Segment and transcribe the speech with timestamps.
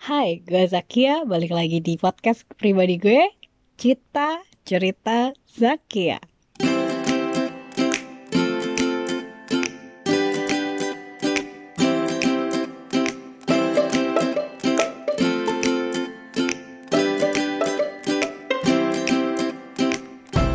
[0.00, 3.36] Hai, gue Zakia, balik lagi di podcast pribadi gue,
[3.76, 6.16] Cita Cerita Zakia.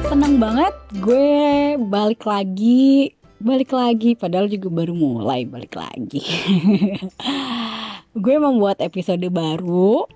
[0.09, 0.73] Seneng banget
[1.05, 6.25] gue balik lagi, balik lagi, padahal juga baru mulai balik lagi.
[8.16, 10.07] gue membuat episode baru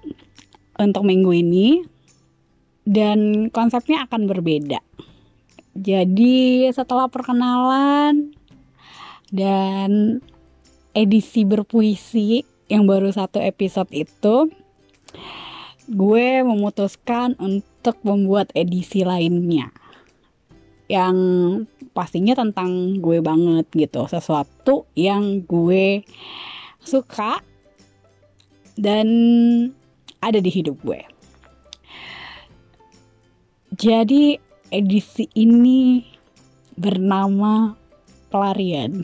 [0.80, 1.84] untuk minggu ini
[2.88, 4.80] dan konsepnya akan berbeda.
[5.76, 8.32] Jadi setelah perkenalan
[9.36, 10.24] dan
[10.96, 14.48] edisi berpuisi yang baru satu episode itu,
[15.92, 19.76] gue memutuskan untuk membuat edisi lainnya
[20.90, 21.16] yang
[21.94, 26.02] pastinya tentang gue banget gitu sesuatu yang gue
[26.82, 27.46] suka
[28.80, 29.08] dan
[30.24, 31.04] ada di hidup gue.
[33.76, 34.40] Jadi
[34.72, 36.08] edisi ini
[36.80, 37.76] bernama
[38.32, 39.04] pelarian.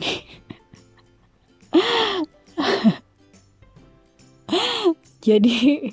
[5.26, 5.90] Jadi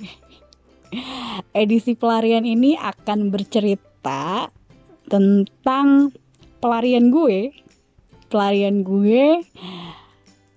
[1.52, 4.48] edisi pelarian ini akan bercerita
[5.08, 6.08] tentang
[6.60, 7.52] pelarian gue.
[8.32, 9.44] Pelarian gue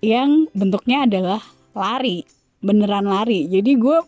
[0.00, 1.42] yang bentuknya adalah
[1.76, 3.46] lari beneran lari.
[3.46, 3.98] Jadi gue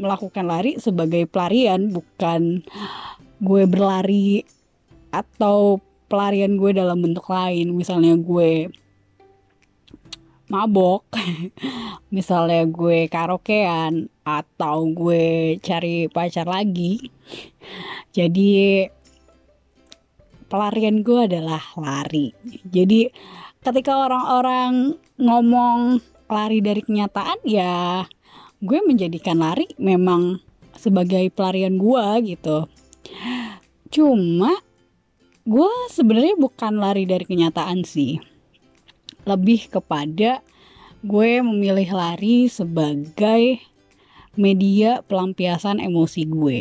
[0.00, 2.64] melakukan lari sebagai pelarian bukan
[3.42, 4.42] gue berlari
[5.12, 7.72] atau pelarian gue dalam bentuk lain.
[7.76, 8.72] Misalnya gue
[10.52, 11.08] mabok
[12.14, 17.08] misalnya gue karaokean atau gue cari pacar lagi.
[18.12, 18.84] Jadi
[20.52, 22.36] pelarian gue adalah lari.
[22.68, 23.08] Jadi
[23.64, 28.08] ketika orang-orang ngomong lari dari kenyataan ya
[28.62, 30.38] gue menjadikan lari memang
[30.78, 32.70] sebagai pelarian gue gitu.
[33.90, 34.54] Cuma
[35.42, 38.22] gue sebenarnya bukan lari dari kenyataan sih.
[39.26, 40.42] Lebih kepada
[41.02, 43.58] gue memilih lari sebagai
[44.38, 46.60] media pelampiasan emosi gue.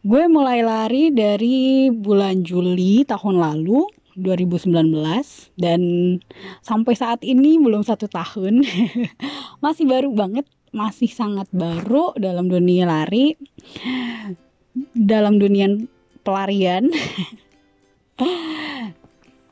[0.00, 3.84] Gue mulai lari dari bulan Juli tahun lalu
[4.18, 4.74] 2019
[5.54, 5.80] dan
[6.60, 8.66] sampai saat ini belum satu tahun.
[9.64, 13.32] Masih baru banget masih sangat baru dalam dunia lari
[14.92, 15.64] dalam dunia
[16.22, 16.92] pelarian.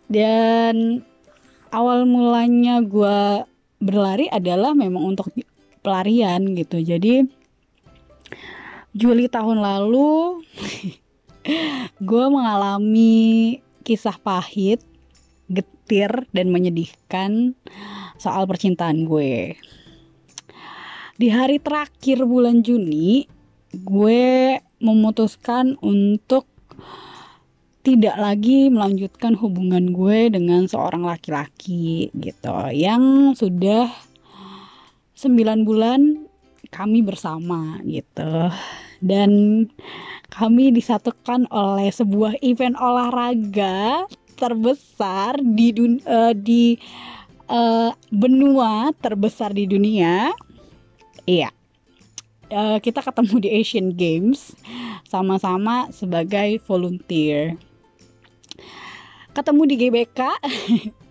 [0.07, 1.03] Dan
[1.75, 3.43] awal mulanya gue
[3.83, 5.33] berlari adalah memang untuk
[5.83, 6.79] pelarian gitu.
[6.79, 7.27] Jadi
[8.97, 10.41] Juli tahun lalu
[12.09, 14.83] gue mengalami kisah pahit
[15.47, 17.55] getir dan menyedihkan
[18.19, 19.55] soal percintaan gue.
[21.17, 23.31] Di hari terakhir bulan Juni
[23.71, 26.51] gue memutuskan untuk
[27.87, 33.87] tidak lagi melanjutkan hubungan gue dengan seorang laki-laki gitu yang sudah
[35.15, 36.27] 9 bulan
[36.75, 38.51] kami bersama gitu
[39.01, 39.31] dan
[40.33, 44.05] kami disatukan oleh sebuah event olahraga
[44.37, 46.77] terbesar di dun uh, di
[47.49, 50.31] uh, benua terbesar di dunia.
[51.25, 51.51] Iya.
[52.47, 54.55] Uh, kita ketemu di Asian Games
[55.09, 57.59] sama-sama sebagai volunteer.
[59.35, 60.21] Ketemu di GBK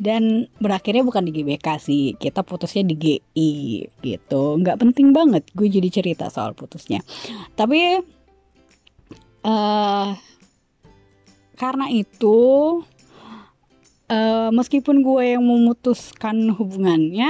[0.00, 3.52] dan berakhirnya bukan di GBK sih kita putusnya di GI
[4.00, 4.56] gitu.
[4.56, 7.04] Nggak penting banget gue jadi cerita soal putusnya.
[7.52, 8.00] Tapi
[9.44, 10.08] uh,
[11.60, 12.38] karena itu
[14.08, 17.28] uh, meskipun gue yang memutuskan hubungannya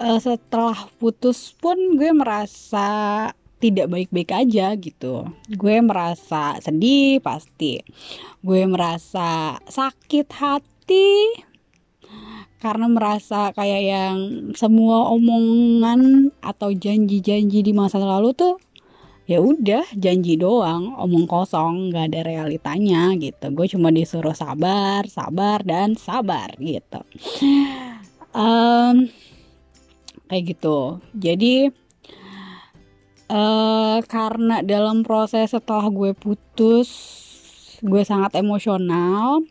[0.00, 5.28] uh, setelah putus pun gue merasa tidak baik-baik aja gitu.
[5.56, 7.80] Gue merasa sedih pasti.
[8.44, 11.10] Gue merasa sakit hati
[12.60, 14.16] karena merasa kayak yang
[14.56, 18.56] semua omongan atau janji-janji di masa lalu tuh
[19.26, 25.66] ya udah janji doang omong kosong nggak ada realitanya gitu gue cuma disuruh sabar sabar
[25.66, 27.02] dan sabar gitu
[28.30, 29.10] um,
[30.30, 31.74] kayak gitu jadi
[33.30, 36.88] uh, karena dalam proses setelah gue putus
[37.82, 39.44] gue sangat emosional.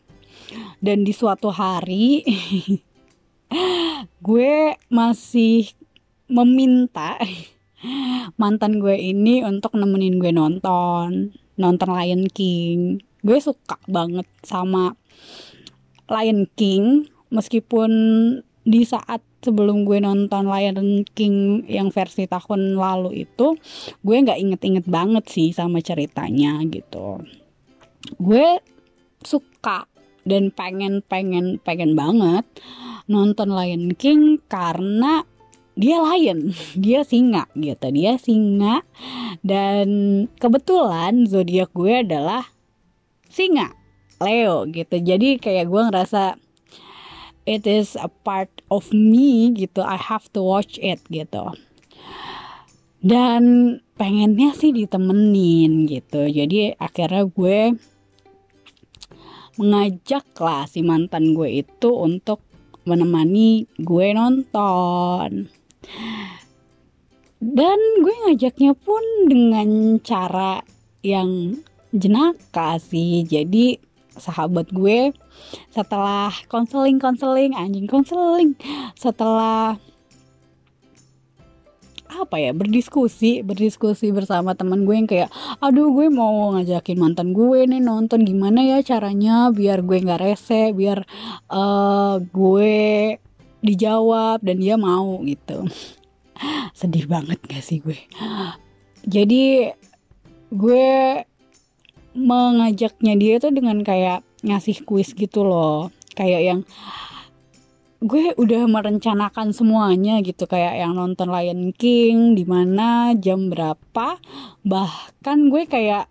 [0.79, 2.21] Dan di suatu hari
[4.27, 5.73] gue masih
[6.29, 7.17] meminta
[8.41, 13.01] mantan gue ini untuk nemenin gue nonton nonton Lion King.
[13.25, 14.93] Gue suka banget sama
[16.07, 17.91] Lion King meskipun
[18.65, 23.53] di saat sebelum gue nonton Lion King yang versi tahun lalu itu
[24.01, 27.21] gue nggak inget-inget banget sih sama ceritanya gitu
[28.17, 28.57] gue
[29.21, 29.85] suka
[30.25, 32.45] dan pengen pengen pengen banget
[33.05, 35.21] nonton Lion King karena
[35.75, 38.81] dia lion, dia singa gitu, dia singa
[39.43, 39.87] dan
[40.39, 42.47] kebetulan zodiak gue adalah
[43.27, 43.75] singa,
[44.23, 44.95] Leo gitu.
[45.03, 46.39] Jadi kayak gue ngerasa
[47.45, 49.85] it is a part of me gitu.
[49.85, 51.53] I have to watch it gitu.
[53.05, 56.25] Dan pengennya sih ditemenin gitu.
[56.25, 57.77] Jadi akhirnya gue
[59.55, 62.41] mengajak lah si mantan gue itu untuk
[62.89, 65.47] menemani gue nonton.
[67.45, 70.65] Dan gue ngajaknya pun dengan cara
[71.05, 71.61] yang
[71.93, 73.21] jenaka sih.
[73.21, 73.77] Jadi
[74.17, 75.13] sahabat gue
[75.71, 78.55] setelah konseling konseling anjing konseling.
[78.95, 79.77] Setelah
[82.15, 85.29] apa ya berdiskusi berdiskusi bersama teman gue yang kayak
[85.59, 90.71] aduh gue mau ngajakin mantan gue nih nonton gimana ya caranya biar gue nggak rese
[90.71, 91.03] biar
[91.51, 93.19] uh, gue
[93.65, 95.65] dijawab dan dia mau gitu.
[96.77, 97.97] Sedih banget gak sih gue?
[99.09, 99.73] Jadi
[100.53, 100.87] gue
[102.15, 105.91] mengajaknya dia tuh dengan kayak ngasih kuis gitu loh.
[106.15, 106.59] Kayak yang
[107.99, 110.47] gue udah merencanakan semuanya gitu.
[110.47, 114.17] Kayak yang nonton Lion King di mana jam berapa.
[114.63, 116.07] Bahkan gue kayak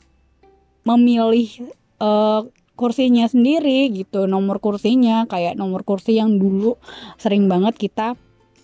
[0.85, 1.73] memilih
[2.05, 2.45] uh,
[2.77, 5.25] kursinya sendiri gitu nomor kursinya.
[5.25, 6.77] Kayak nomor kursi yang dulu
[7.17, 8.13] sering banget kita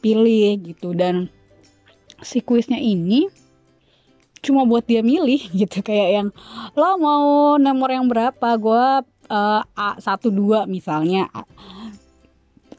[0.05, 0.93] pilih gitu.
[0.93, 1.33] Dan
[2.21, 3.40] si kuisnya ini
[4.41, 6.29] cuma buat dia milih gitu kayak yang
[6.77, 8.49] lo mau nomor yang berapa?
[8.57, 11.29] Gue uh, A 12 misalnya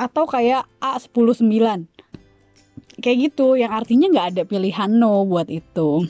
[0.01, 1.45] atau kayak A 109
[3.01, 6.05] kayak gitu yang artinya nggak ada pilihan no buat itu.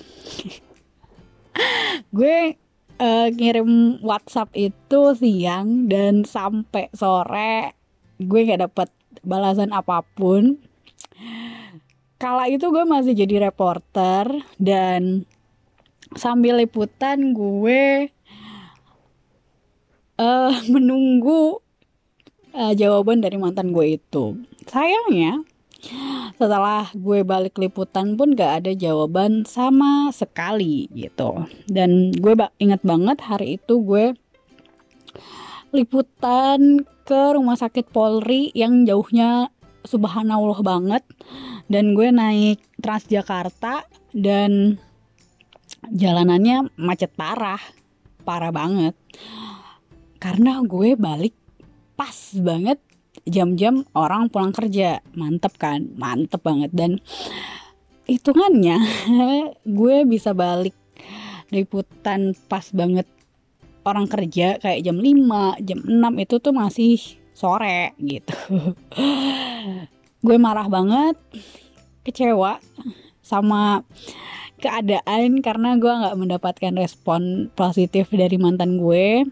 [2.15, 2.55] Gue
[2.99, 7.75] uh, ngirim WhatsApp itu siang dan sampai sore
[8.21, 8.89] gue nggak dapet
[9.25, 10.61] balasan apa pun.
[12.21, 14.29] Kala itu gue masih jadi reporter
[14.61, 15.25] dan
[16.15, 18.11] sambil liputan gue
[20.19, 21.59] uh, menunggu
[22.55, 24.39] uh, jawaban dari mantan gue itu.
[24.67, 25.43] Sayangnya
[26.37, 31.45] setelah gue balik liputan pun gak ada jawaban sama sekali gitu.
[31.65, 34.13] Dan gue ba inget banget hari itu gue
[35.71, 39.49] liputan ke rumah sakit Polri yang jauhnya
[39.87, 41.03] subhanallah banget
[41.71, 44.77] dan gue naik Transjakarta dan
[45.91, 47.59] jalanannya macet parah
[48.21, 48.95] parah banget.
[50.21, 51.33] Karena gue balik
[51.97, 52.77] pas banget
[53.25, 55.01] jam-jam orang pulang kerja.
[55.17, 55.89] Mantep kan?
[55.97, 56.71] Mantep banget.
[56.71, 57.01] Dan
[58.05, 58.77] hitungannya
[59.79, 60.77] gue bisa balik
[61.51, 63.05] liputan pas banget
[63.83, 66.95] orang kerja kayak jam 5 jam 6 itu tuh masih
[67.35, 68.35] sore gitu.
[70.25, 71.17] Gue marah banget
[72.05, 72.61] kecewa
[73.25, 73.81] sama
[74.61, 79.25] keadaan karena gue nggak mendapatkan respon positif dari mantan gue.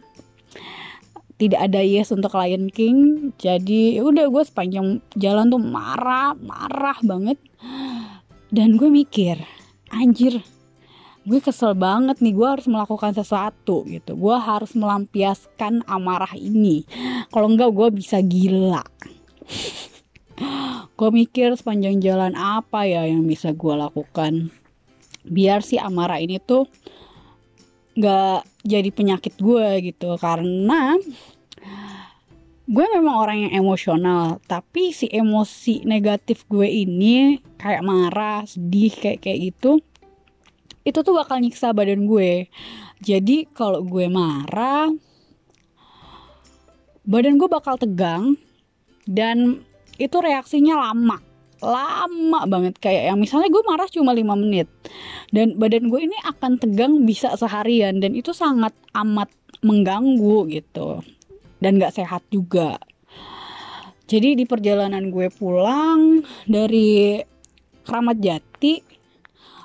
[1.40, 3.32] Tidak ada yes untuk Lion King.
[3.40, 7.38] Jadi ya udah gue sepanjang jalan tuh marah marah banget.
[8.50, 9.38] Dan gue mikir
[9.94, 10.42] anjir
[11.30, 14.18] gue kesel banget nih gue harus melakukan sesuatu gitu.
[14.18, 16.90] Gue harus melampiaskan amarah ini.
[17.30, 18.82] Kalau enggak gue bisa gila.
[20.98, 24.52] Gue mikir sepanjang jalan apa ya yang bisa gue lakukan
[25.26, 26.68] biar si amarah ini tuh
[28.00, 30.16] nggak jadi penyakit gue gitu.
[30.20, 30.96] Karena
[32.70, 39.26] gue memang orang yang emosional tapi si emosi negatif gue ini kayak marah sedih kayak
[39.26, 39.82] kayak gitu
[40.86, 42.46] itu tuh bakal nyiksa badan gue.
[43.02, 44.94] Jadi kalau gue marah
[47.10, 48.38] badan gue bakal tegang
[49.10, 49.66] dan
[49.98, 51.29] itu reaksinya lama
[51.60, 52.80] lama banget.
[52.80, 54.68] Kayak yang misalnya gue marah cuma 5 menit.
[55.30, 58.00] Dan badan gue ini akan tegang bisa seharian.
[58.00, 59.30] Dan itu sangat amat
[59.64, 61.04] mengganggu gitu.
[61.60, 62.80] Dan gak sehat juga.
[64.10, 67.22] Jadi di perjalanan gue pulang dari
[67.86, 68.82] Keramat Jati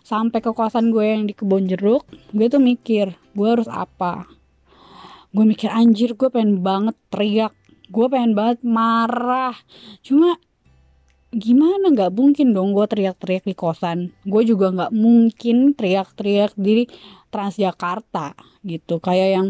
[0.05, 2.05] sampai ke kosan gue yang di kebun jeruk
[2.37, 4.29] gue tuh mikir gue harus apa?
[5.33, 7.57] Gue mikir anjir gue pengen banget teriak.
[7.89, 9.57] Gue pengen banget marah.
[10.05, 10.37] Cuma
[11.37, 11.91] gimana?
[11.91, 14.15] Nggak mungkin dong gue teriak-teriak di kosan.
[14.25, 16.87] Gue juga nggak mungkin teriak-teriak di
[17.29, 19.03] Transjakarta gitu.
[19.03, 19.47] Kayak yang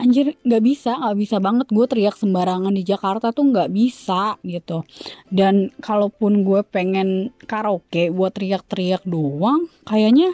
[0.00, 4.84] anjir nggak bisa nggak bisa banget gue teriak sembarangan di Jakarta tuh nggak bisa gitu.
[5.28, 10.32] Dan kalaupun gue pengen karaoke buat teriak-teriak doang kayaknya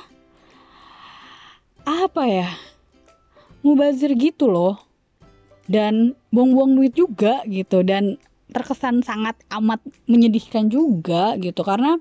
[1.87, 2.49] apa ya
[3.67, 4.79] mubazir gitu loh.
[5.67, 7.83] Dan buang-buang duit juga gitu.
[7.83, 11.63] Dan terkesan sangat amat menyedihkan juga gitu.
[11.67, 11.99] Karena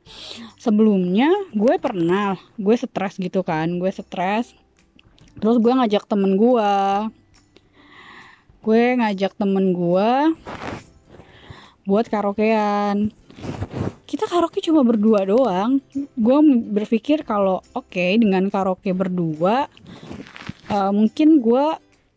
[0.60, 4.54] sebelumnya gue pernah gue stres gitu kan gue stres.
[5.38, 6.74] Terus gue ngajak temen gue.
[8.66, 10.12] Gue ngajak temen gue
[11.86, 13.14] buat karaokean.
[14.06, 15.82] Kita karaoke cuma berdua doang.
[16.18, 16.38] Gue
[16.72, 19.70] berpikir kalau oke okay, dengan karaoke berdua
[20.70, 21.66] uh, mungkin gue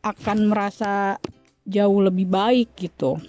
[0.02, 1.18] akan merasa
[1.68, 3.20] jauh lebih baik gitu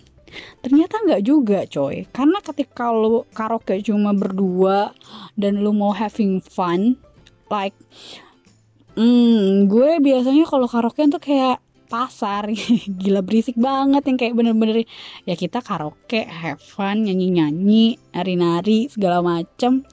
[0.61, 2.07] ternyata nggak juga coy.
[2.09, 4.93] Karena ketika lo karaoke cuma berdua
[5.35, 6.97] dan lo mau having fun
[7.49, 7.75] like
[8.93, 12.47] hmm, gue biasanya kalau karaoke tuh kayak pasar.
[13.01, 14.85] Gila berisik banget yang kayak bener-bener
[15.25, 19.83] ya kita karaoke have fun nyanyi-nyanyi nari-nari segala macem.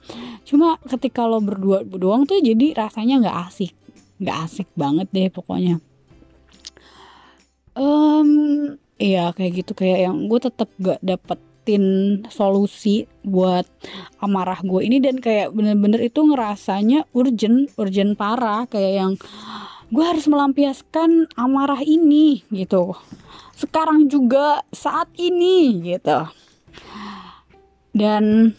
[0.44, 3.72] Cuma ketika lo berdua doang tuh jadi rasanya nggak asik.
[4.20, 5.80] Nggak asik banget deh pokoknya.
[7.76, 9.72] Um, Iya kayak gitu.
[9.76, 11.84] Kayak yang gue tetap gak dapetin
[12.32, 13.68] solusi buat
[14.24, 14.98] amarah gue ini.
[15.04, 18.64] Dan kayak bener-bener itu ngerasanya urgent urgent parah.
[18.64, 19.12] Kayak yang
[19.92, 22.96] gue harus melampiaskan amarah ini gitu.
[23.52, 26.28] Sekarang juga saat ini gitu.
[27.92, 28.52] Dan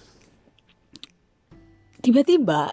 [2.05, 2.69] tiba-tiba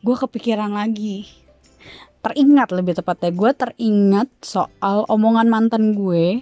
[0.00, 1.44] gue kepikiran lagi.
[2.24, 6.40] Teringat lebih tepatnya gue teringat soal omongan mantan gue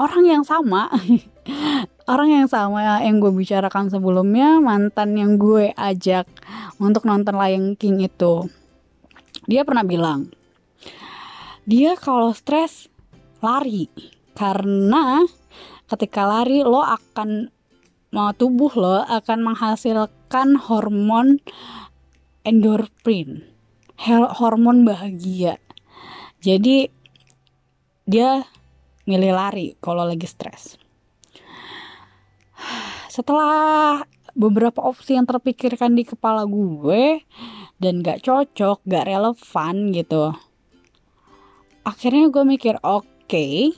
[0.00, 0.88] orang yang sama.
[2.10, 6.26] Orang yang sama yang gue bicarakan sebelumnya mantan yang gue ajak
[6.82, 8.50] untuk nonton Lion King itu.
[9.46, 10.26] Dia pernah bilang
[11.62, 12.90] dia kalau stres
[13.38, 13.86] lari.
[14.34, 15.22] Karena
[15.86, 17.46] ketika lari lo akan
[18.10, 21.38] mau tubuh lo akan menghasilkan hormon
[22.42, 23.46] endorfin
[24.40, 25.60] hormon bahagia.
[26.40, 26.88] Jadi
[28.08, 28.48] dia
[29.10, 30.78] milih lari kalau lagi stres.
[33.10, 34.06] Setelah
[34.38, 37.26] beberapa opsi yang terpikirkan di kepala gue
[37.82, 40.30] dan gak cocok, gak relevan gitu.
[41.82, 43.74] Akhirnya gue mikir, oke, okay,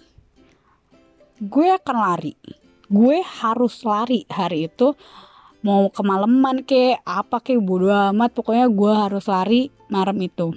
[1.41, 2.37] gue akan lari.
[2.93, 4.93] Gue harus lari hari itu
[5.62, 10.51] mau kemalaman ke apa ke bodo amat pokoknya gue harus lari malam itu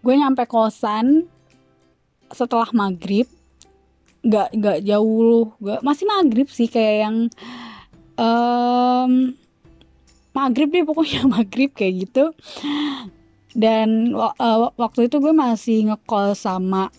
[0.00, 1.28] gue nyampe kosan
[2.32, 3.28] setelah maghrib
[4.26, 7.16] nggak nggak jauh nggak masih maghrib sih kayak yang
[8.18, 9.32] um,
[10.36, 12.24] maghrib deh pokoknya maghrib kayak gitu.
[13.56, 16.92] Dan uh, waktu itu gue masih ngekos sama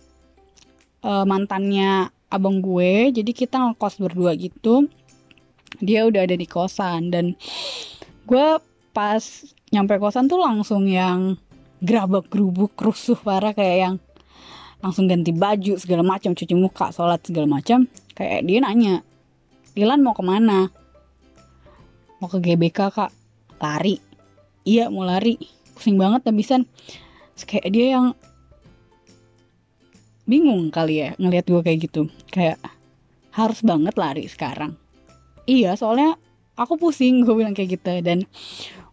[1.05, 3.13] uh, mantannya abang gue.
[3.13, 4.89] Jadi kita ngekos berdua gitu.
[5.77, 7.13] Dia udah ada di kosan.
[7.13, 7.37] Dan
[8.25, 8.47] gue
[8.89, 9.21] pas
[9.69, 11.37] nyampe kosan tuh langsung yang
[11.77, 13.95] gerabak gerubuk rusuh parah kayak yang
[14.83, 17.89] langsung ganti baju segala macam cuci muka sholat segala macam.
[18.17, 18.95] Kayak dia nanya
[19.77, 20.73] Dilan mau ke mana?
[22.17, 23.13] Mau ke GBK kak.
[23.61, 24.01] Lari.
[24.65, 25.37] Iya mau lari.
[25.77, 26.65] Pusing banget habisan.
[27.45, 28.17] Kayak dia yang
[30.25, 32.09] bingung kali ya ngelihat gue kayak gitu.
[32.33, 32.57] Kayak
[33.37, 34.73] harus banget lari sekarang.
[35.45, 36.17] Iya soalnya
[36.57, 38.01] aku pusing gue bilang kayak gitu.
[38.01, 38.25] Dan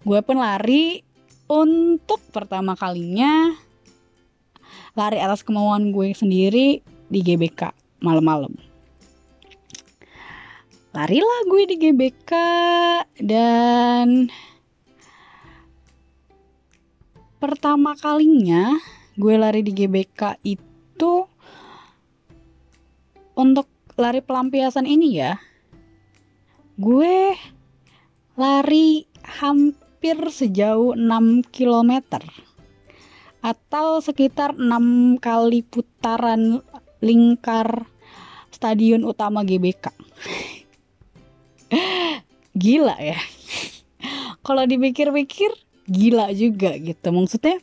[0.05, 1.01] gue pun lari
[1.49, 3.57] untuk pertama kalinya
[4.95, 8.55] lari atas kemauan gue sendiri di GBK malam-malam.
[10.95, 12.33] Larilah gue di GBK
[13.19, 14.31] dan
[17.43, 18.79] pertama kalinya
[19.19, 21.27] gue lari di GBK itu
[23.35, 23.67] untuk
[23.99, 25.35] lari pelampiasan ini ya
[26.79, 27.35] gue
[28.35, 29.07] lari
[29.43, 32.23] hampir sejauh 6 kilometer
[33.45, 36.65] atau sekitar enam kali putaran
[37.05, 37.85] lingkar
[38.49, 39.93] stadion utama GBK.
[42.65, 43.21] gila ya.
[44.41, 45.53] Kalau dipikir-pikir
[45.85, 47.13] gila juga gitu.
[47.13, 47.61] Maksudnya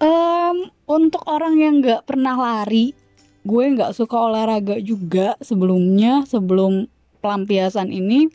[0.00, 2.96] um, untuk orang yang nggak pernah lari,
[3.44, 6.88] gue nggak suka olahraga juga sebelumnya sebelum
[7.20, 8.32] pelampiasan ini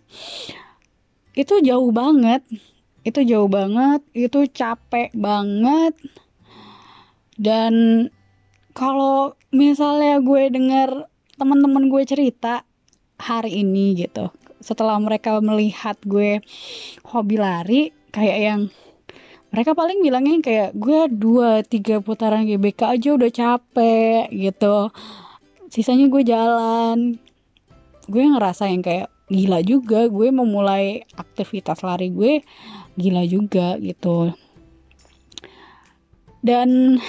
[1.38, 2.42] itu jauh banget
[3.04, 5.96] itu jauh banget itu capek banget.
[7.40, 8.08] Dan
[8.76, 11.08] kalau misalnya gue dengar
[11.40, 12.68] teman-teman gue cerita
[13.20, 14.28] hari ini gitu
[14.60, 16.44] setelah mereka melihat gue
[17.08, 18.62] hobi lari kayak yang
[19.50, 24.94] mereka paling bilangnya kayak gue dua tiga putaran GBK aja udah capek gitu.
[25.74, 27.18] Sisanya gue jalan.
[28.06, 32.46] Gue ngerasa yang kayak gila juga gue memulai aktivitas lari gue
[33.00, 34.36] gila juga gitu.
[36.44, 37.00] Dan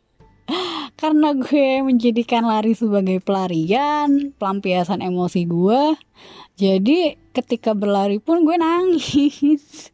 [1.00, 5.96] karena gue menjadikan lari sebagai pelarian pelampiasan emosi gue
[6.60, 9.88] jadi ketika berlari pun gue nangis.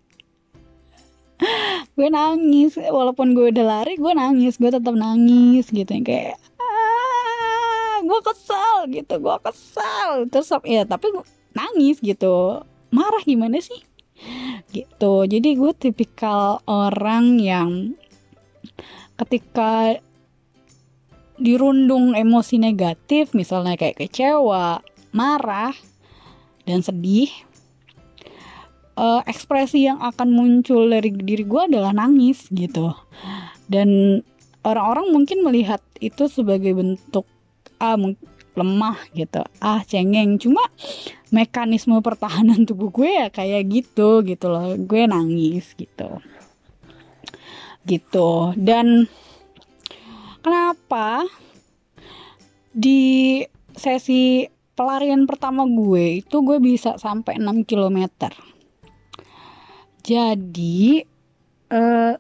[1.95, 8.01] Gue nangis walaupun gue udah lari gue nangis gue tetap nangis gitu yang kayak ah,
[8.01, 10.25] gue kesal gitu gue kesal.
[10.33, 12.65] Terus ya tapi gue nangis gitu.
[12.89, 13.85] Marah gimana sih
[14.71, 15.25] gitu.
[15.25, 17.71] Jadi gue tipikal orang yang
[19.17, 19.97] ketika
[21.37, 24.81] dirundung emosi negatif misalnya kayak kecewa
[25.13, 25.77] marah
[26.65, 27.29] dan sedih
[28.97, 32.93] uh, ekspresi yang akan muncul dari diri gue adalah nangis gitu.
[33.69, 34.21] Dan
[34.65, 37.29] orang-orang mungkin melihat itu sebagai bentuk
[37.77, 37.97] ah
[38.57, 39.45] lemah gitu.
[39.61, 40.41] Ah cengeng.
[40.41, 40.65] Cuma
[41.31, 44.75] mekanisme pertahanan tubuh gue ya kayak gitu gitu loh.
[44.81, 46.25] Gue nangis gitu.
[47.87, 48.31] Gitu.
[48.59, 49.07] Dan
[50.41, 51.29] kenapa
[52.77, 53.41] di
[53.77, 58.29] sesi pelarian pertama gue itu gue bisa sampai 6 km
[60.05, 61.03] jadi
[61.73, 62.15] uh,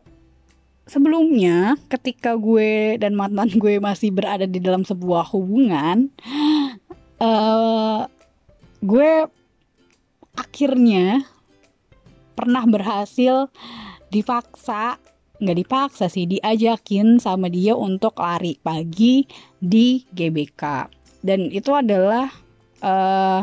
[0.87, 6.09] sebelumnya ketika gue dan mantan gue masih berada di dalam sebuah hubungan
[7.19, 8.07] uh,
[8.90, 9.12] gue
[10.38, 11.26] akhirnya
[12.37, 13.49] pernah berhasil
[14.12, 15.00] dipaksa
[15.37, 19.25] nggak dipaksa sih diajakin sama dia untuk lari pagi
[19.61, 20.88] di GBK.
[21.21, 22.31] Dan itu adalah
[22.81, 23.43] uh,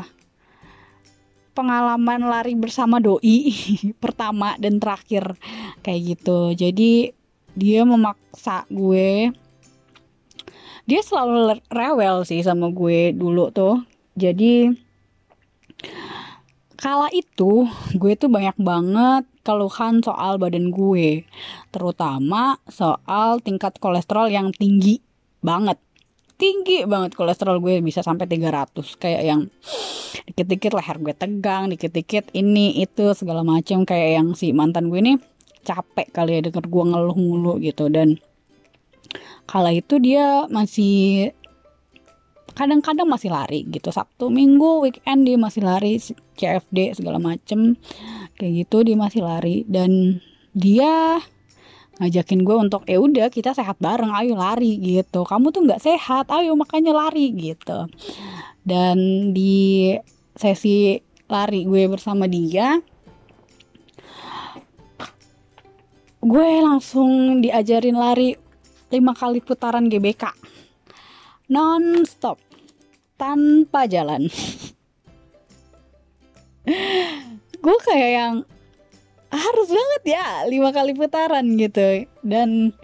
[1.54, 3.54] pengalaman lari bersama doi
[4.04, 5.38] pertama dan terakhir
[5.86, 6.58] kayak gitu.
[6.58, 7.14] Jadi
[7.54, 9.30] dia memaksa gue.
[10.84, 13.80] Dia selalu rewel sih sama gue dulu tuh.
[14.20, 14.74] Jadi
[16.76, 17.64] kala itu
[17.96, 21.24] gue tuh banyak banget keluhan soal badan gue.
[21.72, 25.00] Terutama soal tingkat kolesterol yang tinggi
[25.40, 25.80] banget.
[26.36, 29.42] Tinggi banget kolesterol gue bisa sampai 300 kayak yang
[30.28, 35.14] dikit-dikit leher gue tegang dikit-dikit ini itu segala macam kayak yang si mantan gue ini
[35.64, 37.88] capek kali ya denger gue ngeluh mulu gitu.
[37.88, 38.20] Dan
[39.48, 41.32] kala itu dia masih
[42.54, 43.90] kadang-kadang masih lari gitu.
[43.90, 45.98] Sabtu Minggu weekend dia masih lari
[46.38, 47.80] CFD segala macem.
[48.38, 49.66] Kayak gitu dia masih lari.
[49.66, 50.22] Dan
[50.54, 51.18] dia
[52.02, 55.26] ngajakin gue untuk ya udah kita sehat bareng ayo lari gitu.
[55.26, 57.90] Kamu tuh nggak sehat ayo makanya lari gitu.
[58.64, 59.94] Dan di
[60.34, 60.98] sesi
[61.30, 62.82] lari gue bersama dia
[66.24, 68.40] gue langsung diajarin lari
[68.88, 70.54] lima kali putaran GBK
[71.52, 72.40] non stop
[73.20, 74.28] tanpa jalan.
[77.64, 78.34] Gue kayak yang
[79.34, 82.08] harus banget ya lima kali putaran gitu.
[82.24, 82.76] Dan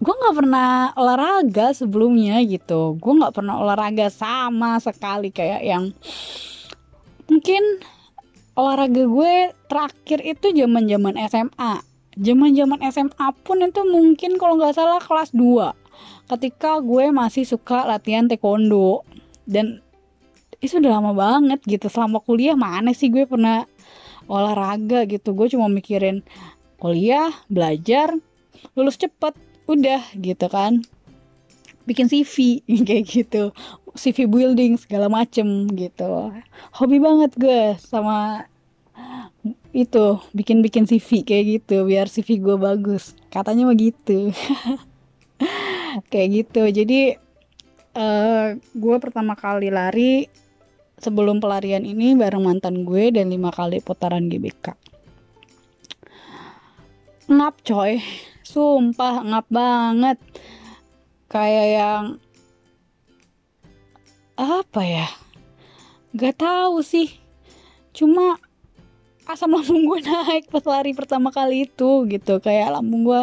[0.00, 2.96] gue nggak pernah olahraga sebelumnya gitu.
[3.00, 5.92] Gue nggak pernah olahraga sama sekali kayak yang
[7.28, 7.62] mungkin
[8.58, 9.34] olahraga gue
[9.70, 15.30] terakhir itu zaman zaman SMA zaman zaman SMA pun itu mungkin kalau nggak salah kelas
[15.34, 15.80] 2
[16.30, 19.02] ketika gue masih suka latihan taekwondo.
[19.44, 19.82] Dan
[20.62, 23.66] itu udah lama banget gitu selama kuliah mana sih gue pernah
[24.30, 25.34] olahraga gitu.
[25.34, 26.22] Gue cuma mikirin
[26.78, 28.14] kuliah belajar
[28.78, 29.34] lulus cepet
[29.66, 30.86] udah gitu kan.
[31.88, 33.50] Bikin CV kayak gitu
[33.98, 36.30] CV building segala macem gitu.
[36.78, 38.46] Hobi banget gue sama
[39.70, 43.16] itu bikin-bikin CV kayak gitu biar CV gue bagus.
[43.32, 44.34] Katanya mah gitu.
[46.12, 46.62] Kayak gitu.
[46.70, 47.18] Jadi
[47.98, 50.28] uh, gue pertama kali lari
[51.00, 54.90] sebelum pelarian ini bareng mantan gue dan lima kali putaran GBK
[57.30, 58.02] ngap coy.
[58.42, 60.18] Sumpah ngap banget.
[61.30, 62.04] Kayak yang
[64.34, 65.08] apa ya?
[66.18, 67.14] Gak tahu sih.
[67.94, 68.34] Cuma
[69.34, 72.38] asam lambung gue naik pas lari pertama kali itu gitu.
[72.42, 73.22] Kayak lambung gue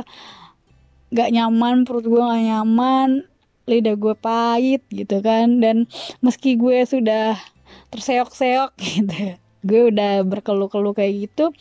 [1.11, 3.23] gak nyaman perut gue gak nyaman
[3.67, 5.59] lidah gue pahit gitu kan.
[5.59, 5.87] Dan
[6.23, 7.35] meski gue sudah
[7.91, 11.51] terseok-seok gitu gue udah berkeluh-keluh kayak gitu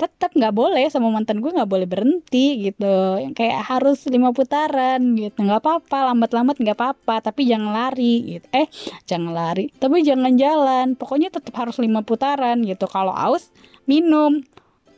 [0.00, 3.20] tetap nggak boleh sama mantan gue nggak boleh berhenti gitu.
[3.20, 5.44] Yang kayak harus lima putaran gitu.
[5.44, 8.46] Nggak apa-apa lambat-lambat nggak apa-apa tapi jangan lari gitu.
[8.56, 8.72] Eh
[9.04, 10.96] jangan lari tapi jangan jalan.
[10.96, 12.88] Pokoknya tetap harus lima putaran gitu.
[12.88, 13.52] Kalau aus
[13.84, 14.40] minum.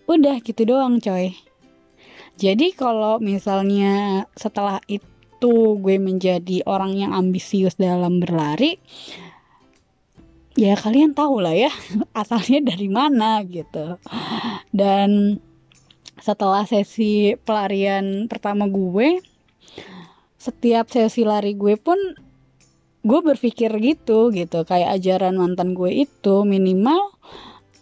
[0.07, 1.35] Udah gitu doang coy.
[2.39, 8.79] Jadi kalau misalnya setelah itu gue menjadi orang yang ambisius dalam berlari
[10.53, 11.73] ya kalian tahu lah ya
[12.21, 13.97] asalnya dari mana gitu.
[14.73, 15.41] Dan
[16.23, 19.19] setelah sesi pelarian pertama gue
[20.39, 21.99] setiap sesi lari gue pun
[23.03, 24.63] gue berpikir gitu gitu.
[24.67, 27.15] Kayak ajaran mantan gue itu minimal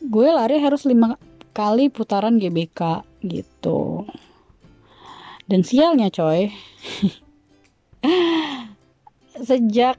[0.00, 1.20] gue lari harus lima
[1.52, 4.08] kali putaran GBK gitu.
[5.50, 6.48] Dan sialnya coy
[9.48, 9.98] sejak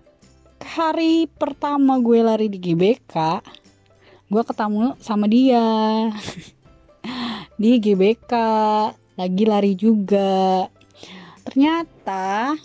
[0.65, 3.41] hari pertama gue lari di GBK
[4.32, 5.67] gue ketemu sama dia.
[7.62, 8.32] Di GBK
[9.19, 10.71] lagi lari juga.
[11.43, 12.56] Ternyata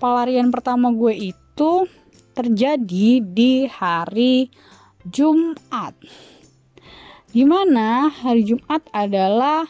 [0.00, 1.84] pelarian pertama gue itu
[2.32, 4.48] terjadi di hari
[5.04, 5.92] Jumat.
[7.28, 9.68] Di mana hari Jumat adalah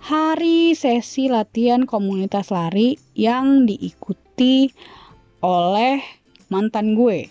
[0.00, 4.72] hari sesi latihan komunitas lari yang diikuti
[5.44, 6.00] oleh
[6.48, 7.28] mantan gue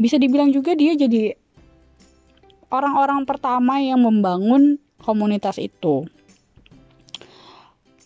[0.00, 1.36] bisa dibilang juga dia jadi
[2.72, 6.08] orang-orang pertama yang membangun komunitas itu.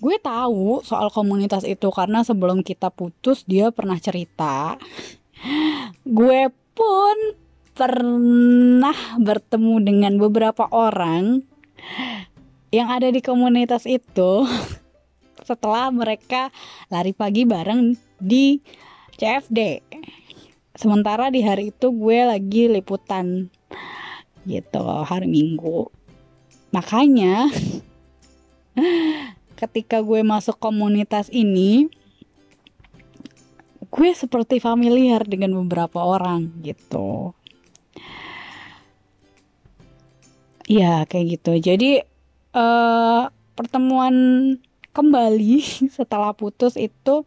[0.02, 4.74] Gue tahu soal komunitas itu karena sebelum kita putus dia pernah cerita.
[6.02, 7.16] Gue pun
[7.78, 11.46] pernah bertemu dengan beberapa orang
[12.74, 14.42] yang ada di komunitas itu
[15.48, 16.50] setelah mereka
[16.90, 18.58] lari pagi bareng di
[19.18, 19.82] CFD.
[20.74, 23.46] Sementara di hari itu gue lagi liputan
[24.44, 25.88] gitu hari Minggu.
[26.74, 27.48] Makanya
[29.60, 31.86] ketika gue masuk komunitas ini
[33.94, 37.30] gue seperti familiar dengan beberapa orang gitu.
[40.66, 41.52] Ya kayak gitu.
[41.62, 42.02] Jadi
[42.56, 44.14] uh, pertemuan
[44.90, 45.62] kembali
[45.96, 47.22] setelah putus itu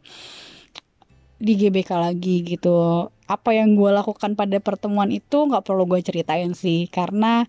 [1.37, 3.07] di GBK lagi gitu.
[3.29, 7.45] Apa yang gue lakukan pada pertemuan itu nggak perlu gue ceritain sih karena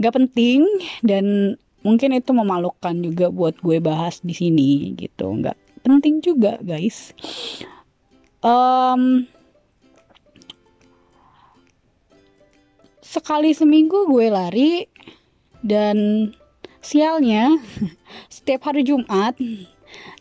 [0.00, 0.64] gak penting
[1.04, 5.28] dan mungkin itu memalukan juga buat gue bahas di sini gitu.
[5.28, 7.12] Nggak penting juga guys.
[8.40, 9.28] Um,
[13.04, 14.88] sekali seminggu gue lari
[15.60, 16.30] dan
[16.80, 17.60] sialnya
[18.32, 19.36] setiap hari Jumat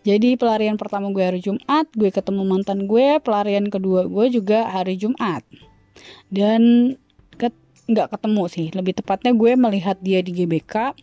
[0.01, 4.95] jadi pelarian pertama gue hari Jumat gue ketemu mantan gue pelarian kedua gue juga hari
[4.95, 5.43] Jumat.
[6.31, 6.95] Dan
[7.89, 10.93] nggak ketemu sih lebih tepatnya gue melihat dia di GBK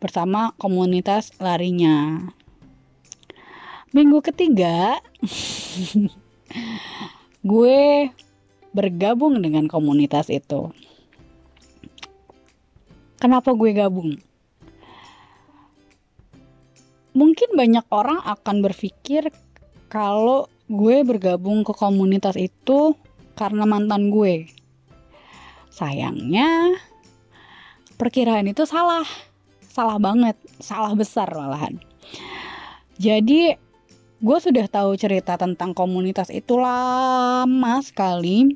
[0.00, 2.32] bersama komunitas larinya.
[3.92, 4.96] Minggu ketiga
[7.52, 8.08] gue
[8.72, 10.72] bergabung dengan komunitas itu.
[13.20, 14.16] Kenapa gue gabung
[17.12, 19.28] mungkin banyak orang akan berpikir
[19.92, 22.96] kalau gue bergabung ke komunitas itu
[23.36, 24.48] karena mantan gue
[25.72, 26.76] Sayangnya
[27.96, 29.08] perkiraan itu salah.
[29.72, 31.80] Salah banget, salah besar malahan.
[33.00, 33.56] Jadi
[34.20, 38.52] gue sudah tahu cerita tentang komunitas itu lama sekali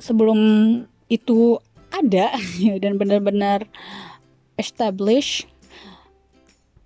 [0.00, 0.40] sebelum
[1.12, 1.60] itu
[1.92, 2.32] ada
[2.82, 3.68] dan benar-benar
[4.56, 5.44] establish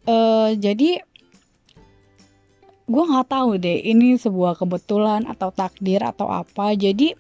[0.09, 1.05] uh, jadi
[2.89, 6.73] gue nggak tahu deh ini sebuah kebetulan atau takdir atau apa.
[6.73, 7.13] Jadi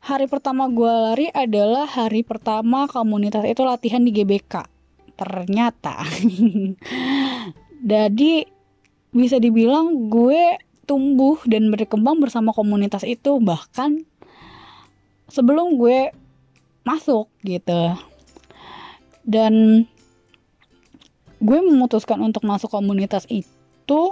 [0.00, 4.64] hari pertama gue lari adalah hari pertama komunitas itu latihan di GBK
[5.20, 6.00] ternyata.
[7.92, 8.32] Jadi
[9.12, 10.56] bisa dibilang gue
[10.88, 13.36] tumbuh dan berkembang bersama komunitas itu.
[13.36, 14.00] Bahkan
[15.28, 16.08] sebelum gue
[16.88, 18.00] masuk gitu.
[19.26, 19.84] Dan
[21.46, 24.02] gue memutuskan untuk masuk komunitas itu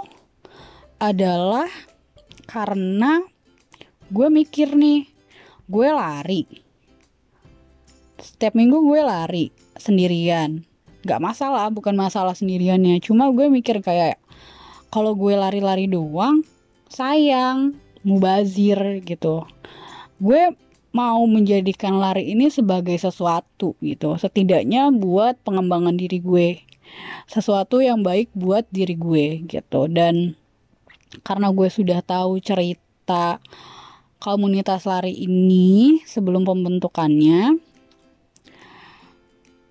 [0.95, 1.67] adalah
[2.47, 3.19] karena
[4.07, 5.03] gue mikir nih
[5.67, 6.47] gue lari.
[8.15, 9.45] Setiap minggu gue lari
[9.75, 10.63] sendirian.
[11.03, 13.03] Gak masalah bukan masalah sendiriannya.
[13.03, 14.15] Cuma gue mikir kayak
[14.87, 16.39] kalau gue lari-lari doang
[16.87, 17.75] sayang
[18.07, 19.43] mubazir gitu.
[20.23, 20.55] Gue
[20.95, 24.15] mau menjadikan lari ini sebagai sesuatu gitu.
[24.15, 26.63] Setidaknya buat pengembangan diri gue
[27.25, 29.87] sesuatu yang baik buat diri gue gitu.
[29.91, 30.35] Dan
[31.23, 33.39] karena gue sudah tahu cerita
[34.19, 37.61] komunitas lari ini sebelum pembentukannya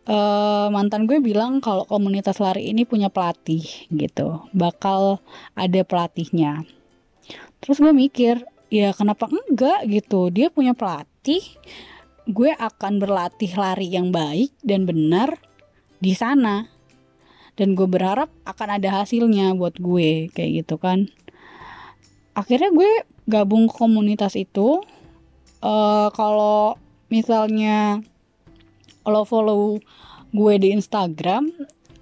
[0.08, 4.44] uh, mantan gue bilang kalau komunitas lari ini punya pelatih gitu.
[4.52, 5.20] Bakal
[5.56, 6.64] ada pelatihnya.
[7.60, 9.88] Terus gue mikir ya kenapa enggak?
[9.88, 10.28] Gitu.
[10.32, 11.42] Dia punya pelatih.
[12.24, 15.36] Gue akan berlatih lari yang baik dan benar
[16.00, 16.73] di sana
[17.54, 21.06] dan gue berharap akan ada hasilnya buat gue kayak gitu kan.
[22.34, 22.90] Akhirnya gue
[23.30, 24.82] gabung ke komunitas itu.
[25.64, 26.76] Uh, kalau
[27.08, 28.04] misalnya
[29.00, 29.80] kalau follow
[30.34, 31.48] gue di Instagram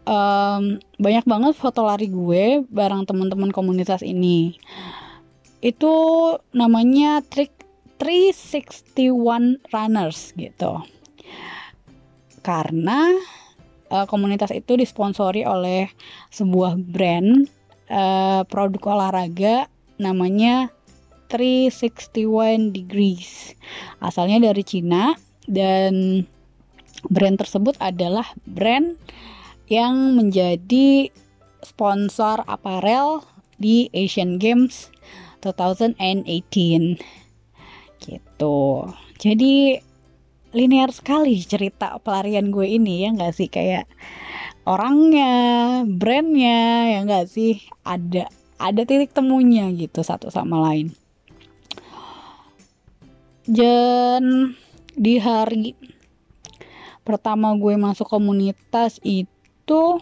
[0.09, 4.57] um, banyak banget foto lari gue bareng teman-teman komunitas ini.
[5.63, 5.95] Itu
[6.51, 7.55] namanya trik
[8.03, 10.83] 361 runners gitu.
[12.43, 13.15] Karena
[13.93, 15.93] uh, komunitas itu disponsori oleh
[16.33, 17.45] sebuah brand
[17.93, 19.69] uh, produk olahraga
[20.01, 20.73] namanya
[21.29, 23.53] 361 degrees.
[24.01, 25.13] Asalnya dari Cina
[25.45, 26.25] dan
[27.09, 28.97] brand tersebut adalah brand
[29.69, 31.09] yang menjadi
[31.65, 33.25] sponsor aparel
[33.57, 34.93] di Asian Games
[35.41, 36.43] 2018
[38.03, 38.61] gitu.
[39.23, 39.79] Jadi
[40.53, 43.49] linear sekali cerita pelarian gue ini ya nggak sih?
[43.49, 43.89] Kayak
[44.69, 45.33] orangnya
[45.89, 47.65] brandnya ya nggak sih?
[47.83, 48.29] Ada
[48.61, 50.93] ada titik temunya gitu satu sama lain.
[53.43, 54.55] Dan
[54.95, 55.75] di hari
[57.03, 59.99] pertama gue masuk komunitas itu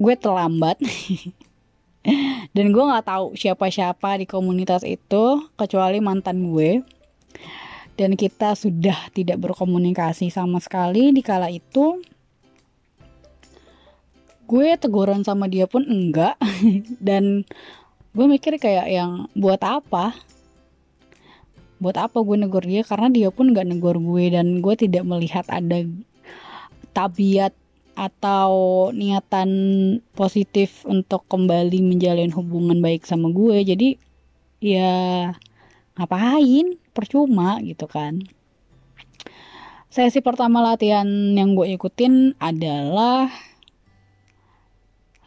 [0.00, 0.80] gue terlambat.
[2.56, 6.82] Dan gue nggak tahu siapa-siapa di komunitas itu kecuali mantan gue
[8.02, 11.14] dan kita sudah tidak berkomunikasi sama sekali.
[11.14, 12.02] Di kala itu
[14.50, 16.34] gue teguran sama dia pun enggak.
[16.98, 17.46] Dan
[18.10, 20.18] gue mikir kayak yang buat apa?
[21.78, 22.82] Buat apa gue negur dia?
[22.82, 25.86] Karena dia pun gak negur gue dan gue tidak melihat ada
[26.94, 27.54] tabiat
[27.98, 28.50] atau
[28.94, 29.50] niatan
[30.14, 33.62] positif untuk kembali menjalin hubungan baik sama gue.
[33.62, 33.88] Jadi
[34.62, 34.90] ya
[36.02, 36.76] ngapain?
[36.90, 38.20] Percuma gitu kan.
[39.92, 41.04] Sesi pertama latihan
[41.36, 43.28] yang gue ikutin adalah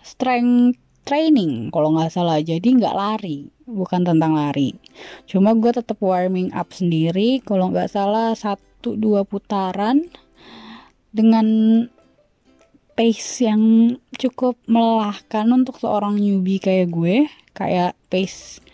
[0.02, 2.42] strength training kalau nggak salah.
[2.42, 4.74] Jadi nggak lari bukan tentang lari.
[5.30, 10.10] Cuma gue tetap warming up sendiri kalau nggak salah satu dua putaran
[11.14, 11.46] dengan
[12.98, 17.30] pace yang cukup melelahkan untuk seorang newbie kayak gue.
[17.54, 18.65] Kayak pace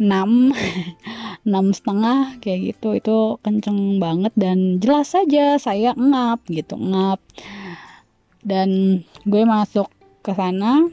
[0.00, 0.54] 6
[1.46, 2.98] enam setengah kayak gitu.
[2.98, 7.20] Itu kenceng banget dan jelas saja saya ngap gitu ngap.
[8.44, 9.88] Dan gue masuk
[10.24, 10.88] ke sana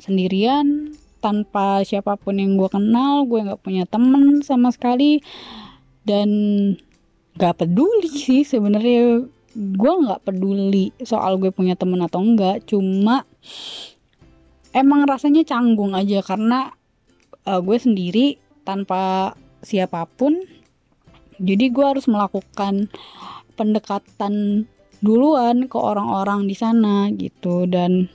[0.00, 0.92] sendirian
[1.24, 5.22] tanpa siapa pun yang gue kenal gue nggak punya temen sama sekali.
[6.06, 6.30] Dan
[7.36, 13.24] gak peduli sih sebenarnya gue nggak peduli soal gue punya temen atau enggak cuma
[14.72, 16.76] emang rasanya canggung aja karena
[17.46, 18.26] uh, gue sendiri
[18.66, 19.32] tanpa
[19.62, 20.42] siapa pun
[21.40, 22.88] jadi gue harus melakukan
[23.56, 24.64] pendekatan
[25.04, 27.68] duluan ke orang-orang di sana gitu.
[27.68, 28.08] Dan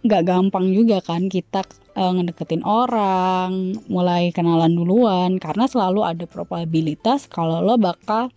[0.00, 1.60] nggak gampang juga kan kita
[1.92, 8.32] uh, ngedeketin orang mulai kenalan duluan karena selalu ada probabilitas kalau lo bakal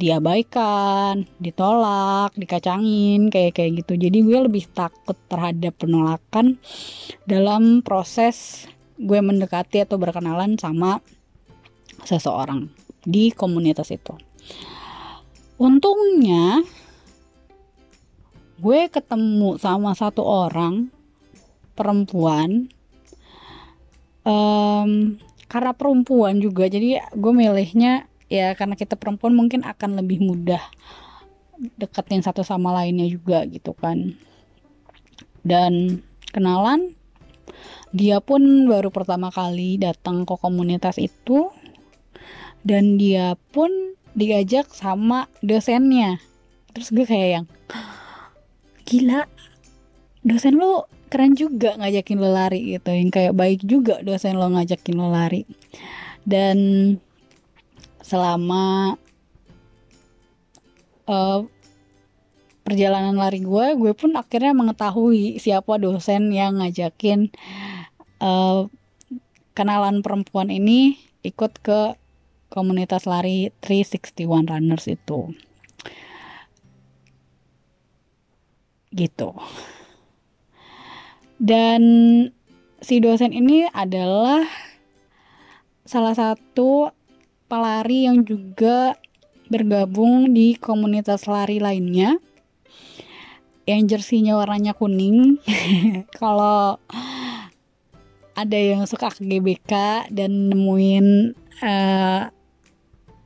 [0.00, 4.00] diabaikan ditolak dikacangin kayak kayak gitu.
[4.00, 6.56] Jadi gue lebih takut terhadap penolakan
[7.28, 8.64] dalam proses
[8.96, 11.04] gue mendekati atau berkenalan sama
[12.06, 12.72] seseorang
[13.04, 14.16] di komunitas itu.
[15.60, 16.64] Untungnya
[18.54, 20.93] gue ketemu sama satu orang
[21.74, 22.70] perempuan
[24.24, 26.66] um, karena perempuan juga.
[26.66, 30.62] Jadi gue milihnya ya karena kita perempuan mungkin akan lebih mudah
[31.78, 34.16] deketin satu sama lainnya juga gitu kan.
[35.44, 36.96] Dan kenalan
[37.94, 41.52] dia pun baru pertama kali datang ke komunitas itu.
[42.64, 43.68] Dan dia pun
[44.16, 46.16] diajak sama dosennya.
[46.72, 47.46] Terus gue kayak yang
[48.88, 49.28] gila
[50.24, 54.96] dosen lu keren juga ngajakin lo lari gitu yang kayak baik juga dosen lo ngajakin
[54.96, 55.46] lo lari.
[56.24, 56.58] Dan
[58.00, 58.96] selama
[61.08, 61.40] uh,
[62.64, 67.28] perjalanan lari gue gue pun akhirnya mengetahui siapa dosen yang ngajakin
[68.24, 68.68] uh,
[69.52, 71.96] kenalan perempuan ini ikut ke
[72.48, 75.32] komunitas lari 361 runners itu.
[78.94, 79.30] Gitu
[81.44, 81.82] dan
[82.80, 84.48] si dosen ini adalah
[85.84, 86.88] salah satu
[87.52, 88.96] pelari yang juga
[89.52, 92.16] bergabung di komunitas lari lainnya.
[93.68, 95.36] Yang jersinya warnanya kuning.
[96.20, 96.80] Kalau
[98.32, 99.72] ada yang suka ke GBK
[100.08, 102.22] dan nemuin eh,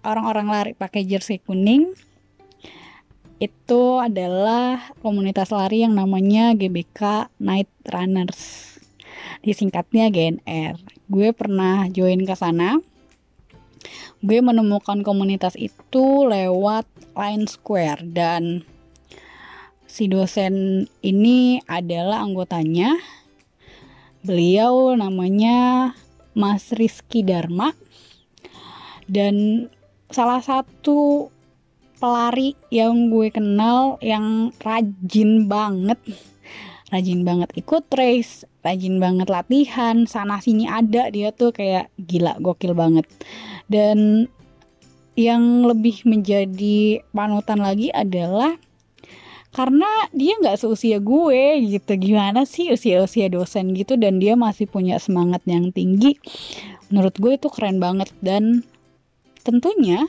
[0.03, 1.95] orang-orang lari pakai jersey kuning
[3.39, 8.75] itu adalah komunitas lari yang namanya GBK Night Runners.
[9.47, 12.77] Disingkatnya GNR gue pernah join ke sana.
[14.21, 16.85] Gue menemukan komunitas itu lewat
[17.17, 18.67] Line Square dan
[19.89, 22.93] si dosen ini adalah anggotanya.
[24.21, 25.91] Beliau namanya
[26.37, 27.73] Mas Rizky Dharma.
[29.09, 29.67] Dan
[30.13, 31.33] salah satu
[31.99, 35.99] pelari yang gue kenal yang rajin banget.
[36.89, 42.75] Rajin banget ikut race rajin banget latihan sana sini ada dia tuh kayak gila gokil
[42.77, 43.07] banget.
[43.71, 44.29] Dan
[45.19, 48.55] yang lebih menjadi panutan lagi adalah
[49.49, 51.93] karena dia nggak seusia gue gitu.
[51.97, 53.97] Gimana sih usia-usia dosen gitu?
[53.97, 56.21] Dan dia masih punya semangat yang tinggi.
[56.93, 58.13] Menurut gue itu keren banget.
[58.23, 58.63] Dan
[59.43, 60.07] tentunya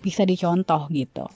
[0.00, 1.28] bisa dicontoh gitu.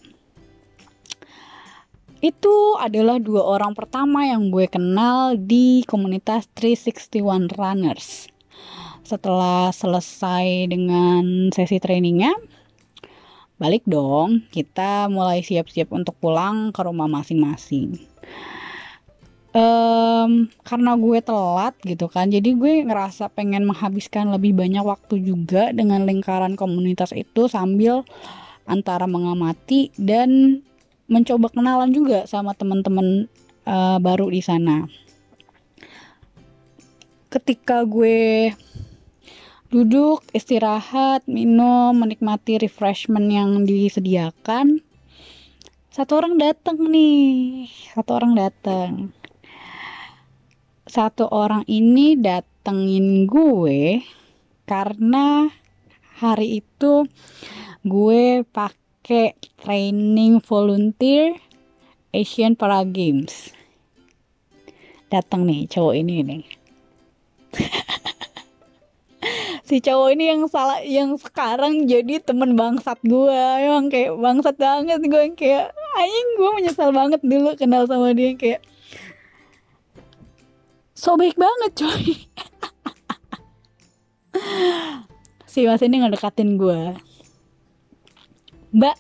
[2.20, 8.29] Itu adalah dua orang pertama yang gue kenal di komunitas 361 Runners.
[9.01, 12.37] Setelah selesai dengan sesi trainingnya,
[13.57, 17.96] balik dong, kita mulai siap-siap untuk pulang ke rumah masing-masing.
[19.57, 25.73] Um, karena gue telat gitu kan, jadi gue ngerasa pengen menghabiskan lebih banyak waktu juga
[25.73, 28.05] dengan lingkaran komunitas itu sambil
[28.70, 30.62] antara mengamati dan
[31.11, 33.26] mencoba kenalan juga sama teman-teman
[33.66, 34.87] uh, baru di sana.
[37.30, 38.54] Ketika gue
[39.70, 44.83] duduk, istirahat, minum, menikmati refreshment yang disediakan,
[45.90, 48.90] satu orang datang nih, satu orang datang.
[50.87, 54.02] Satu orang ini datengin gue
[54.66, 55.50] karena
[56.18, 57.06] hari itu
[57.81, 59.33] gue pakai
[59.64, 61.33] training volunteer
[62.12, 63.57] Asian Para Games.
[65.09, 66.45] Datang nih cowok ini nih.
[69.71, 73.38] Si cowok ini yang salah yang sekarang jadi temen bangsat gue.
[73.62, 78.66] Emang kayak bangsat banget gue kayak anjing gue menyesal banget dulu kenal sama dia kayak
[80.90, 82.05] so baik banget coy.
[85.51, 86.95] Si mas ini ngedekatin gue
[88.70, 88.96] mbak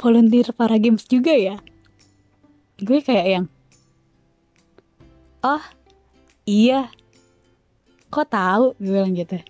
[0.00, 1.56] volunteer para games juga ya?
[2.82, 3.46] Gue kayak yang
[5.44, 5.64] oh
[6.48, 6.90] iya.
[8.12, 8.64] Kok tahu?
[8.76, 9.40] Gue bilang gitu.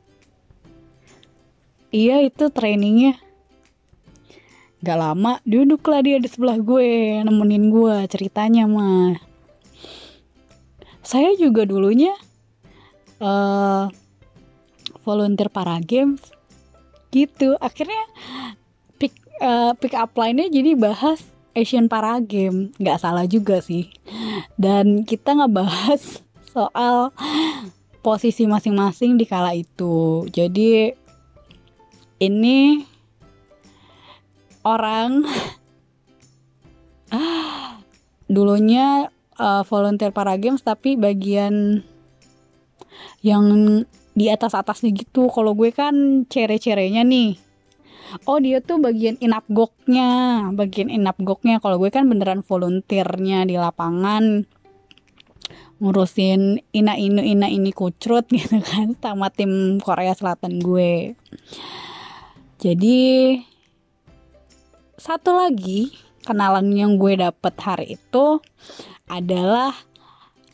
[1.92, 3.20] Iya itu trainingnya.
[4.82, 9.18] Gak lama duduklah dia di sebelah gue nemenin gue ceritanya mah.
[11.02, 12.14] Saya juga dulunya
[13.22, 13.90] uh,
[15.06, 16.22] volunteer para games.
[17.12, 17.54] Gitu.
[17.60, 18.08] Akhirnya
[19.42, 22.72] uh, pick up line-nya jadi bahas Asian Para Game.
[22.78, 23.90] Nggak salah juga sih.
[24.56, 26.22] Dan kita ngebahas
[26.54, 27.10] soal
[28.00, 30.24] posisi masing-masing di kala itu.
[30.30, 30.94] Jadi
[32.22, 32.86] ini
[34.62, 35.26] orang
[38.34, 41.84] dulunya uh, volunteer para games tapi bagian
[43.20, 43.44] yang
[44.12, 45.28] di atas atasnya gitu.
[45.28, 47.51] Kalau gue kan cere-cerenya nih
[48.28, 54.46] oh dia tuh bagian inapgoknya bagian inapgoknya kalau gue kan beneran volunteernya di lapangan.
[55.82, 61.18] Ngurusin ina inu ina ini kucrut gitu kan sama tim Korea Selatan gue.
[62.62, 63.34] Jadi
[64.94, 65.90] satu lagi
[66.22, 68.38] kenalan yang gue dapet hari itu
[69.10, 69.74] adalah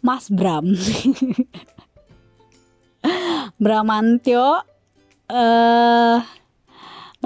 [0.00, 0.72] Mas Bram.
[3.62, 4.62] Bramantio
[5.28, 6.18] eh uh,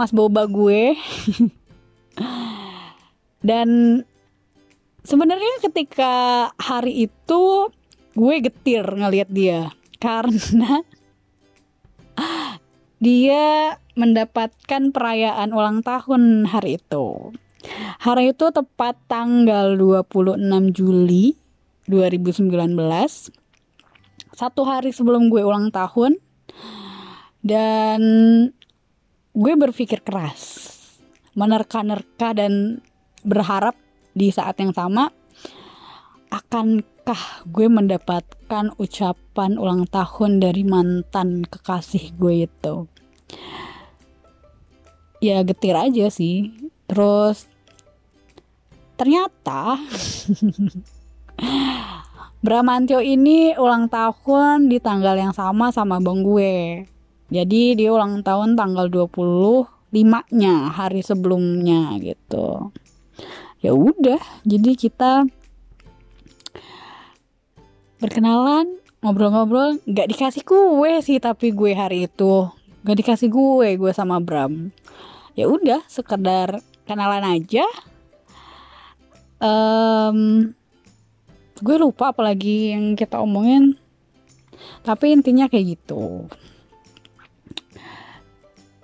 [0.02, 0.98] Mas Boba gue.
[3.38, 4.02] Dan
[5.06, 6.14] sebenarnya ketika
[6.58, 7.70] hari itu
[8.18, 9.70] gue getir ngelihat dia
[10.02, 10.82] karena
[12.98, 17.30] dia mendapatkan perayaan ulang tahun hari itu.
[18.02, 20.34] Hari itu tepat tanggal 26
[20.74, 21.38] Juli
[21.86, 22.50] 2019.
[24.34, 26.18] Satu hari sebelum gue ulang tahun.
[27.38, 28.03] Dan
[29.33, 30.68] gue berpikir keras,
[31.33, 32.85] menerka-nerka dan
[33.24, 33.72] berharap
[34.12, 35.09] di saat yang sama
[36.33, 42.89] akankah gue mendapatkan ucapan ulang tahun dari mantan kekasih gue itu.
[45.20, 46.53] Ya getir aja sih.
[46.89, 47.45] Terus
[48.97, 49.76] ternyata
[52.43, 56.91] Bramantio ini ulang tahun di tanggal yang sama sama bang gue.
[57.33, 59.64] Jadi dia ulang tahun tanggal 20
[59.97, 62.68] limanya hari sebelumnya gitu.
[63.64, 65.24] Ya udah jadi kita
[68.05, 72.53] berkenalan ngobrol-ngobrol nggak dikasih kue sih tapi gue hari itu.
[72.85, 74.68] Nggak dikasih gue gue sama Bram.
[75.33, 77.64] Ya udah sekedar kenalan aja.
[79.41, 80.53] Um,
[81.64, 83.80] gue lupa apalagi yang kita omongin.
[84.85, 86.28] Tapi intinya kayak gitu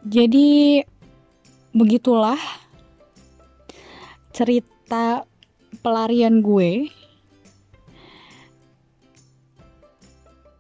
[0.07, 0.83] jadi
[1.75, 2.39] begitulah
[4.31, 5.27] cerita
[5.83, 6.91] pelarian gue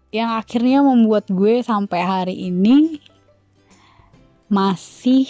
[0.08, 2.98] yang akhirnya membuat gue sampai hari ini
[4.48, 5.28] masih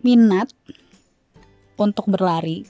[0.00, 0.48] minat
[1.76, 2.64] untuk berlari.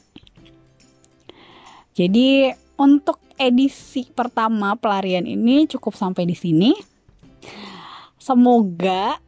[1.95, 6.96] Jadi untuk edisi pertama pelarian ini cukup sampai di sini.
[8.27, 9.23] Semoga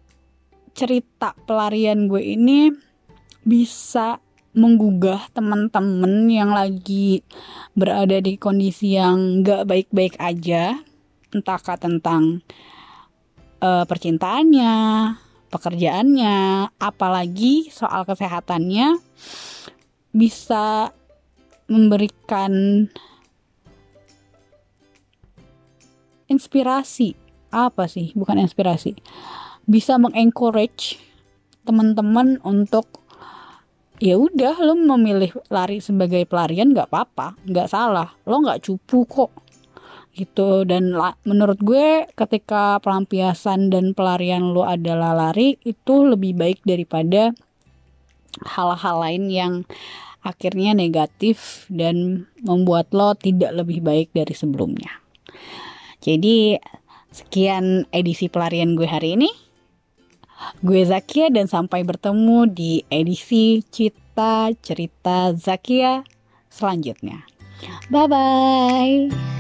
[0.75, 2.75] cerita pelarian gue ini
[3.47, 4.19] bisa
[4.59, 7.23] menggugah teman-teman yang lagi
[7.79, 10.83] berada di kondisi yang gak baik-baik aja.
[11.31, 12.43] Entahkah tentang
[13.63, 14.75] uh, percintaannya
[15.47, 18.99] pekerjaannya apalagi soal kesehatannya
[20.11, 20.91] bisa
[21.71, 22.91] memberikan
[26.27, 28.13] inspirasi apa sih?
[28.13, 28.97] Bukan inspirasi.
[29.69, 30.97] Bisa mengencourage
[31.69, 32.89] teman-teman untuk
[33.99, 38.17] ya udah lo memilih lari sebagai pelarian nggak apa-apa nggak salah.
[38.25, 39.33] Lo nggak cupu kok.
[40.17, 40.65] Gitu.
[40.67, 40.97] Dan
[41.29, 47.37] menurut gue ketika pelampiasan dan pelarian lo adalah lari itu lebih baik daripada
[48.45, 49.53] hal-hal lain yang
[50.23, 54.91] akhirnya negatif dan membuat lo tidak lebih baik dari sebelumnya.
[56.03, 56.59] Jadi
[57.19, 59.31] sekian edisi pelarian gue hari ini.
[60.63, 66.07] Gue Zakia dan sampai bertemu di edisi Cita Cerita Zakia
[66.47, 67.27] selanjutnya.
[67.91, 69.38] Bye bye.